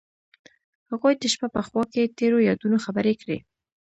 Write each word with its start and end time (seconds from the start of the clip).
هغوی 0.91 1.13
د 1.21 1.23
شپه 1.33 1.47
په 1.55 1.61
خوا 1.67 1.83
کې 1.93 2.13
تیرو 2.17 2.37
یادونو 2.49 2.77
خبرې 2.85 3.13
کړې. 3.21 3.37